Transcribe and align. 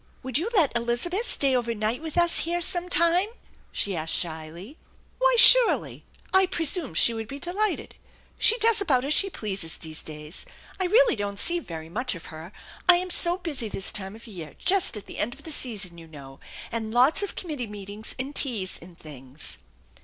"Would 0.23 0.39
you 0.39 0.49
let 0.55 0.75
Elizabeth 0.75 1.27
stay 1.27 1.55
overnight 1.55 2.01
with 2.01 2.17
us 2.17 2.39
here 2.39 2.59
sometime?" 2.59 3.27
she 3.71 3.95
asked 3.95 4.15
shyly." 4.15 4.79
Why, 5.19 5.35
surely! 5.37 6.05
I 6.33 6.47
presume 6.47 6.95
she 6.95 7.13
would 7.13 7.27
be 7.27 7.37
delighted. 7.37 7.93
She 8.39 8.57
does 8.57 8.81
about 8.81 9.05
as 9.05 9.13
she 9.13 9.29
pleases 9.29 9.77
these 9.77 10.01
days. 10.01 10.43
I 10.79 10.85
really 10.85 11.15
don't 11.15 11.37
see 11.39 11.59
very 11.59 11.87
much 11.87 12.15
of 12.15 12.25
her, 12.33 12.51
I'm 12.89 13.11
so 13.11 13.37
busy 13.37 13.69
this 13.69 13.91
time 13.91 14.15
of 14.15 14.25
year, 14.25 14.55
just 14.57 14.97
at 14.97 15.05
the 15.05 15.19
end 15.19 15.35
of 15.35 15.43
the 15.43 15.51
season, 15.51 15.99
you 15.99 16.07
know, 16.07 16.39
and 16.71 16.91
lots 16.91 17.21
of 17.21 17.35
committee 17.35 17.67
meetings 17.67 18.15
and 18.17 18.35
teas 18.35 18.79
and 18.81 18.97
things." 18.97 19.59